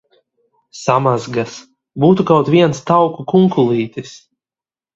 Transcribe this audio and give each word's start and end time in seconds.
Samazgas! 0.83 1.59
Būtu 2.05 2.27
kaut 2.31 2.51
viens 2.55 2.83
tauku 2.89 3.29
kunkulītis! 3.35 4.19